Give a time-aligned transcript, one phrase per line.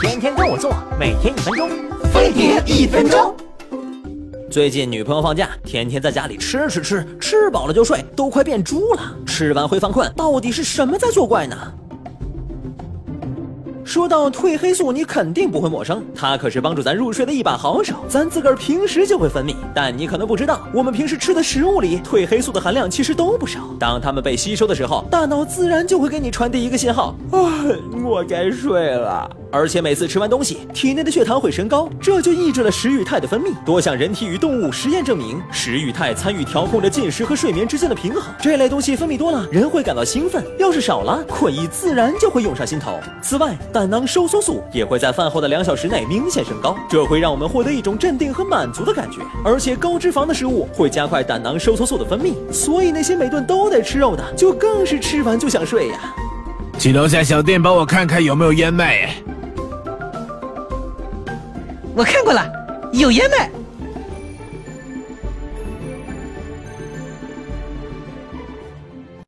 [0.00, 1.70] 天天跟我做，每天一分钟，
[2.12, 3.34] 飞碟一分钟。
[4.48, 9.02] 最近女朋友放假，天天在家里吃吃吃，吃饱了就睡，都快变猪了。
[9.26, 11.56] 吃完会犯困，到底是什么在作怪呢？
[13.84, 19.56] 说到褪黑素，你肯定不会陌生，它可是帮助咱入睡的一把好手，咱自个儿平时就会分泌。
[19.74, 23.60] 但你可能不知道，我们平时吃的食物里褪黑素的含量其实都不少。
[23.80, 27.40] 当它们被吸收的时候，大脑自然就会给你传递一个信号：啊，
[28.04, 29.30] 我该睡了。
[29.50, 33.52] 而且每次吃完东西，体内的血糖会升高，这就抑制了食欲肽的分泌。
[33.64, 38.22] 多项人体与动物实验证明，食欲肽参与调控着进食和睡眠之间的平衡。
[38.40, 42.98] 这类东西分泌多了，人会感到兴奋；要是少了，困意自然就会涌上心头。
[43.22, 49.20] 此外，胆囊收缩素也会在饭后的两小时内明显升高，这会让我们获得一种镇定和满足的感觉。
[49.44, 56.14] 而且高脂肪的食物会加快胆囊收缩素的分泌，所以那些每顿都得吃肉的，就更是吃完就想睡呀。
[56.78, 59.10] 去楼下小店帮我看看有没有燕麦。
[61.98, 62.48] 我看过了，
[62.92, 63.50] 有烟卖。